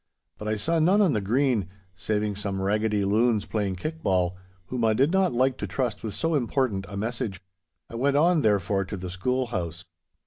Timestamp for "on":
0.99-1.13, 8.17-8.41